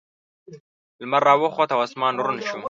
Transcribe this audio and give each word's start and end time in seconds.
لمر 1.01 1.21
راوخوت 1.27 1.69
او 1.73 1.79
اسمان 1.87 2.13
روڼ 2.21 2.35
شو. 2.47 2.59